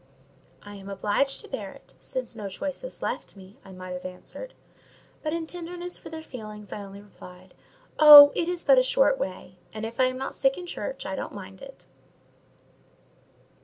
[0.63, 4.55] "I am obliged to bear it, since no choice is left me,"—I might have answered;
[5.21, 8.31] but in tenderness for their feelings I only replied,—"Oh!
[8.33, 11.13] it is but a short way, and if I am not sick in church, I
[11.15, 11.85] don't mind it."